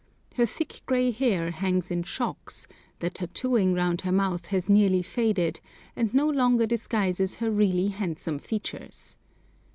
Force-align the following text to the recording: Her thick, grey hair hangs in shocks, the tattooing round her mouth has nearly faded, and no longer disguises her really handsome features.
Her 0.33 0.47
thick, 0.47 0.81
grey 0.87 1.11
hair 1.11 1.51
hangs 1.51 1.91
in 1.91 2.01
shocks, 2.01 2.65
the 2.97 3.11
tattooing 3.11 3.75
round 3.75 4.01
her 4.01 4.11
mouth 4.11 4.47
has 4.47 4.67
nearly 4.67 5.03
faded, 5.03 5.59
and 5.95 6.11
no 6.11 6.27
longer 6.27 6.65
disguises 6.65 7.35
her 7.35 7.51
really 7.51 7.89
handsome 7.89 8.39
features. 8.39 9.17